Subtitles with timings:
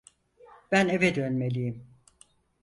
[0.71, 1.87] Ben eve dönmeliyim.